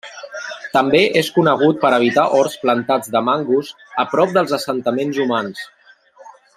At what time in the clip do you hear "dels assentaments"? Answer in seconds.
4.39-5.25